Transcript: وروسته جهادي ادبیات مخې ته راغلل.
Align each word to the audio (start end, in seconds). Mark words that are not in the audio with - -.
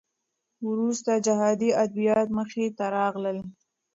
وروسته 0.69 1.11
جهادي 1.25 1.69
ادبیات 1.83 2.27
مخې 2.37 2.65
ته 2.77 2.85
راغلل. 2.97 3.37